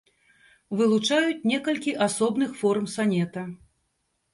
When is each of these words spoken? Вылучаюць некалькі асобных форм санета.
Вылучаюць 0.79 1.47
некалькі 1.53 1.95
асобных 2.09 2.59
форм 2.65 2.93
санета. 2.99 3.41